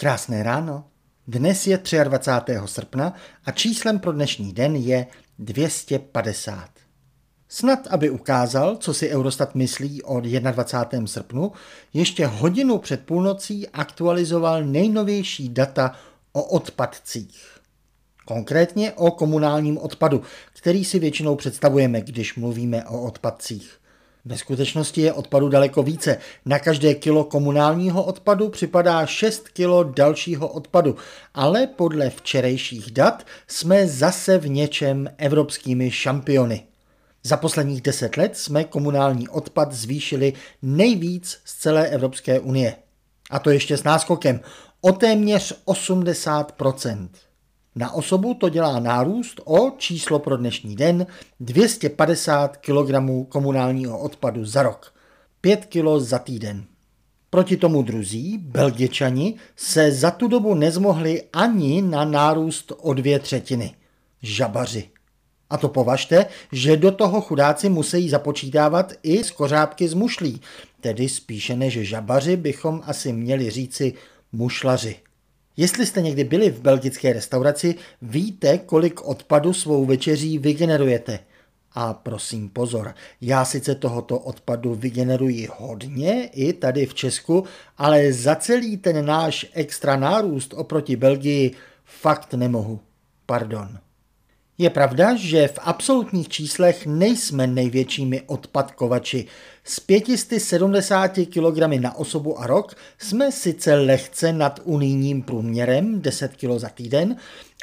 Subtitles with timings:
[0.00, 0.84] Krásné ráno.
[1.26, 2.52] Dnes je 23.
[2.66, 3.14] srpna
[3.44, 5.06] a číslem pro dnešní den je
[5.38, 6.70] 250.
[7.48, 11.06] Snad, aby ukázal, co si Eurostat myslí o 21.
[11.06, 11.52] srpnu,
[11.94, 15.96] ještě hodinu před půlnocí aktualizoval nejnovější data
[16.32, 17.58] o odpadcích.
[18.24, 20.22] Konkrétně o komunálním odpadu,
[20.52, 23.78] který si většinou představujeme, když mluvíme o odpadcích.
[24.28, 26.18] Ve skutečnosti je odpadu daleko více.
[26.44, 30.96] Na každé kilo komunálního odpadu připadá 6 kilo dalšího odpadu,
[31.34, 36.62] ale podle včerejších dat jsme zase v něčem evropskými šampiony.
[37.22, 42.76] Za posledních deset let jsme komunální odpad zvýšili nejvíc z celé Evropské unie.
[43.30, 44.40] A to ještě s náskokem
[44.80, 46.52] o téměř 80
[47.78, 51.06] na osobu to dělá nárůst o číslo pro dnešní den
[51.40, 52.90] 250 kg
[53.28, 54.94] komunálního odpadu za rok,
[55.40, 56.64] 5 kg za týden.
[57.30, 63.74] Proti tomu druzí, Belgičani, se za tu dobu nezmohli ani na nárůst o dvě třetiny.
[64.22, 64.90] Žabaři.
[65.50, 70.40] A to považte, že do toho chudáci musí započítávat i skořápky z mušlí,
[70.80, 73.92] tedy spíše než žabaři bychom asi měli říci
[74.32, 74.96] mušlaři.
[75.58, 81.18] Jestli jste někdy byli v belgické restauraci, víte, kolik odpadu svou večeří vygenerujete.
[81.72, 87.44] A prosím pozor, já sice tohoto odpadu vygeneruji hodně i tady v Česku,
[87.78, 92.80] ale za celý ten náš extra nárůst oproti Belgii fakt nemohu.
[93.26, 93.78] Pardon.
[94.60, 99.26] Je pravda, že v absolutních číslech nejsme největšími odpadkovači.
[99.64, 106.50] S 570 kg na osobu a rok jsme sice lehce nad unijním průměrem 10 kg
[106.56, 107.16] za týden,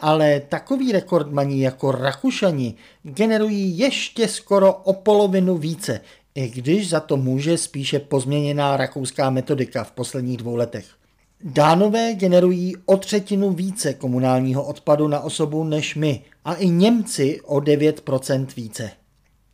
[0.00, 6.00] ale takový rekordmaní jako Rakušani generují ještě skoro o polovinu více,
[6.34, 11.01] i když za to může spíše pozměněná rakouská metodika v posledních dvou letech.
[11.44, 17.56] Dánové generují o třetinu více komunálního odpadu na osobu než my a i Němci o
[17.56, 18.90] 9% více.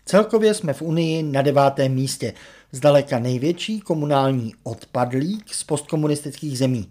[0.05, 2.33] Celkově jsme v Unii na devátém místě,
[2.73, 6.91] zdaleka největší komunální odpadlík z postkomunistických zemí.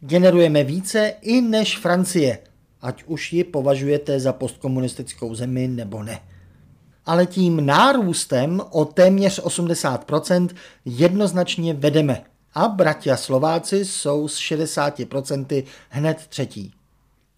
[0.00, 2.38] Generujeme více i než Francie,
[2.82, 6.20] ať už ji považujete za postkomunistickou zemi nebo ne.
[7.06, 10.48] Ale tím nárůstem o téměř 80%
[10.84, 12.22] jednoznačně vedeme–
[12.56, 16.72] a bratia Slováci jsou s 60% hned třetí.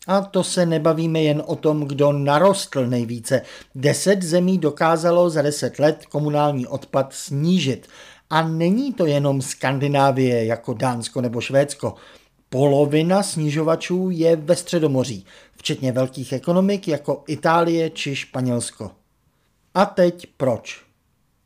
[0.06, 3.42] A to se nebavíme jen o tom, kdo narostl nejvíce.
[3.74, 7.88] Deset zemí dokázalo za deset let komunální odpad snížit.
[8.30, 11.94] A není to jenom Skandinávie jako Dánsko nebo Švédsko.
[12.48, 18.90] Polovina snižovačů je ve Středomoří, včetně velkých ekonomik jako Itálie či Španělsko.
[19.74, 20.87] A teď proč?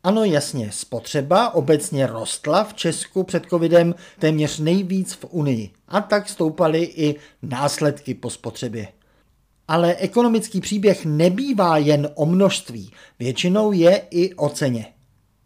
[0.04, 6.28] Ano, jasně, spotřeba obecně rostla v Česku před covidem téměř nejvíc v Unii a tak
[6.28, 8.88] stoupaly i následky po spotřebě.
[9.68, 14.86] Ale ekonomický příběh nebývá jen o množství, většinou je i o ceně.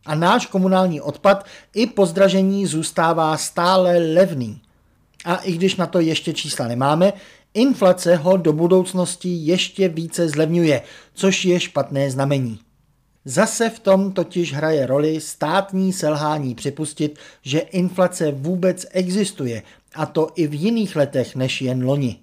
[0.07, 4.61] A náš komunální odpad i po zdražení zůstává stále levný.
[5.25, 7.13] A i když na to ještě čísla nemáme,
[7.55, 10.83] inflace ho do budoucnosti ještě více zlevňuje,
[11.15, 12.66] což je špatné znamení.
[13.29, 19.63] Zase v tom totiž hraje roli státní selhání připustit, že inflace vůbec existuje,
[19.95, 22.19] a to i v jiných letech než jen loni.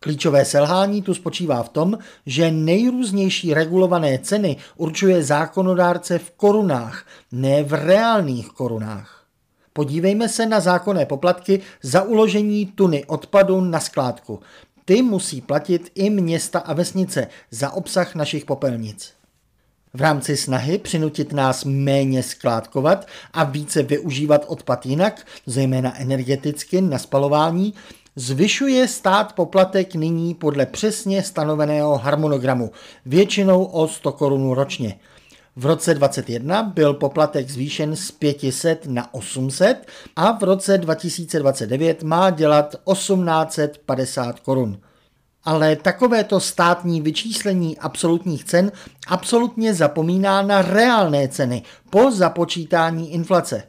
[0.00, 7.62] Klíčové selhání tu spočívá v tom, že nejrůznější regulované ceny určuje zákonodárce v korunách, ne
[7.62, 9.24] v reálných korunách.
[9.72, 14.40] Podívejme se na zákonné poplatky za uložení tuny odpadu na skládku.
[14.84, 19.17] Ty musí platit i města a vesnice za obsah našich popelnic.
[19.98, 26.98] V rámci snahy přinutit nás méně skládkovat a více využívat odpad jinak, zejména energeticky na
[26.98, 27.74] spalování,
[28.16, 32.70] zvyšuje stát poplatek nyní podle přesně stanoveného harmonogramu,
[33.06, 34.98] většinou o 100 korun ročně.
[35.56, 39.86] V roce 2021 byl poplatek zvýšen z 500 na 800
[40.16, 44.80] a v roce 2029 má dělat 1850 korun
[45.48, 48.72] ale takovéto státní vyčíslení absolutních cen
[49.06, 53.62] absolutně zapomíná na reálné ceny po započítání inflace.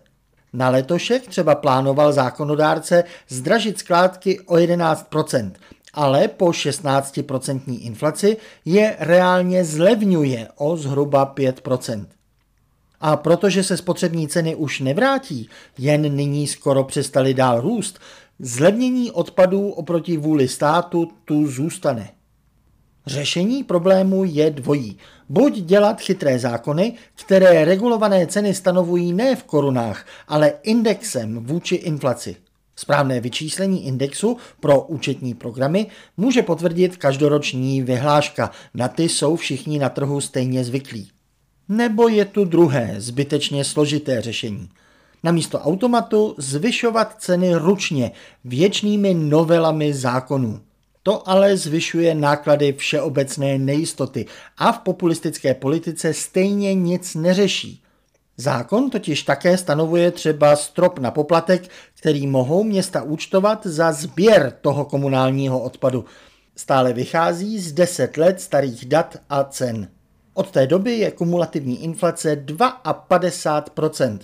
[0.53, 5.51] Na letošek třeba plánoval zákonodárce zdražit skládky o 11%,
[5.93, 12.05] ale po 16% inflaci je reálně zlevňuje o zhruba 5%.
[13.01, 17.99] A protože se spotřební ceny už nevrátí, jen nyní skoro přestali dál růst,
[18.41, 22.09] Zlevnění odpadů oproti vůli státu tu zůstane.
[23.07, 24.97] Řešení problému je dvojí.
[25.29, 32.35] Buď dělat chytré zákony, které regulované ceny stanovují ne v korunách, ale indexem vůči inflaci.
[32.75, 35.87] Správné vyčíslení indexu pro účetní programy
[36.17, 38.51] může potvrdit každoroční vyhláška.
[38.73, 41.09] Na ty jsou všichni na trhu stejně zvyklí.
[41.69, 44.69] Nebo je tu druhé, zbytečně složité řešení.
[45.23, 48.11] Namísto automatu zvyšovat ceny ručně
[48.43, 50.59] věčnými novelami zákonů.
[51.03, 54.25] To ale zvyšuje náklady všeobecné nejistoty
[54.57, 57.83] a v populistické politice stejně nic neřeší.
[58.37, 61.69] Zákon totiž také stanovuje třeba strop na poplatek,
[61.99, 66.05] který mohou města účtovat za sběr toho komunálního odpadu.
[66.55, 69.87] Stále vychází z 10 let starých dat a cen.
[70.33, 74.19] Od té doby je kumulativní inflace 52%.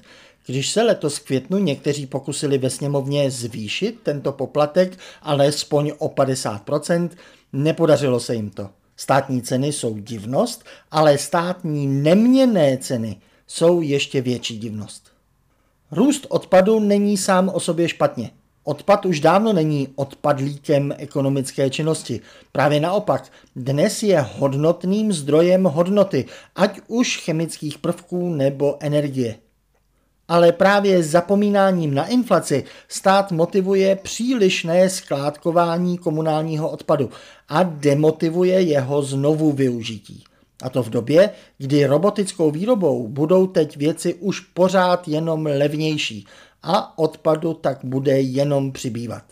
[0.46, 7.10] Když se letos v květnu někteří pokusili ve sněmovně zvýšit tento poplatek alespoň o 50%,
[7.54, 8.70] nepodařilo se jim to.
[8.98, 15.12] Státní ceny jsou divnost, ale státní neměné ceny jsou ještě větší divnost.
[15.92, 18.32] Růst odpadu není sám o sobě špatně.
[18.64, 22.22] Odpad už dávno není odpadlíkem ekonomické činnosti.
[22.52, 26.26] Právě naopak, dnes je hodnotným zdrojem hodnoty,
[26.56, 29.36] ať už chemických prvků nebo energie.
[30.28, 37.10] Ale právě zapomínáním na inflaci stát motivuje přílišné skládkování komunálního odpadu
[37.50, 40.24] a demotivuje jeho znovu využití.
[40.64, 46.26] A to v době, kdy robotickou výrobou budou teď věci už pořád jenom levnější
[46.64, 49.24] a odpadu tak bude jenom přibývat.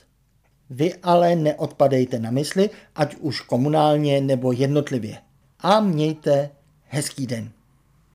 [0.70, 5.18] Vy ale neodpadejte na mysli, ať už komunálně nebo jednotlivě.
[5.60, 6.50] A mějte
[6.88, 7.52] hezký den.